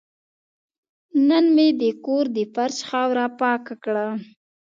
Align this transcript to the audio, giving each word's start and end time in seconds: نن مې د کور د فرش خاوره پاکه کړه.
نن 1.27 1.45
مې 1.55 1.67
د 1.81 1.83
کور 2.05 2.25
د 2.35 2.39
فرش 2.53 2.77
خاوره 2.89 3.25
پاکه 3.39 3.75
کړه. 3.83 4.07